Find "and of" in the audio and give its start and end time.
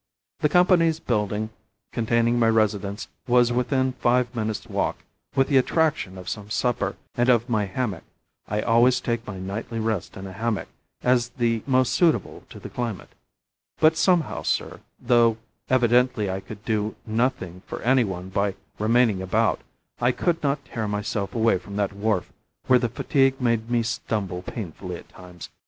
7.13-7.47